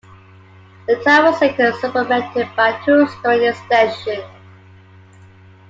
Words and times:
The 0.87 0.95
tower 1.03 1.29
was 1.29 1.39
later 1.41 1.71
supplemented 1.73 2.47
by 2.55 2.69
a 2.69 2.83
two-storey 2.85 3.45
extension. 3.45 4.23